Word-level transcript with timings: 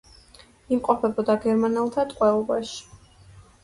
იმყოფებოდა 0.77 1.37
გერმანელთა 1.45 2.09
ტყვეობაში. 2.11 2.85